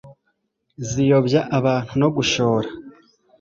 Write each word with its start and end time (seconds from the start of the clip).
ziyobya 0.87 1.41
abantu 1.57 1.93
no 2.01 2.07
gushora 2.15 2.67